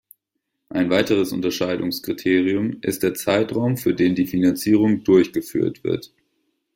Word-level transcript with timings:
Ein 0.69 0.89
weiteres 0.89 1.31
Unterscheidungskriterium 1.31 2.77
ist 2.81 3.03
der 3.03 3.13
Zeitraum 3.13 3.77
für 3.77 3.93
den 3.93 4.15
die 4.15 4.25
Finanzierung 4.25 5.03
durchgeführt 5.03 5.83
wird. 5.83 6.11